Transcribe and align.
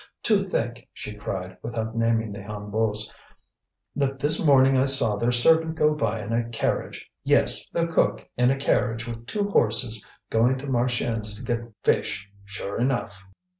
"To 0.23 0.39
think," 0.39 0.87
she 0.93 1.13
cried, 1.13 1.57
without 1.61 1.95
naming 1.95 2.31
the 2.31 2.41
Hennebeaus, 2.41 3.07
"that 3.95 4.17
this 4.17 4.43
morning 4.43 4.75
I 4.75 4.85
saw 4.85 5.15
their 5.15 5.31
servant 5.31 5.75
go 5.75 5.93
by 5.93 6.23
in 6.23 6.33
a 6.33 6.49
carriage! 6.49 7.07
Yes, 7.23 7.69
the 7.69 7.85
cook 7.85 8.27
in 8.35 8.49
a 8.49 8.57
carriage 8.57 9.07
with 9.07 9.27
two 9.27 9.49
horses, 9.51 10.03
going 10.31 10.57
to 10.57 10.65
Marchiennes 10.65 11.37
to 11.37 11.43
get 11.43 11.71
fish, 11.83 12.27
sure 12.45 12.79
enough!" 12.81 13.21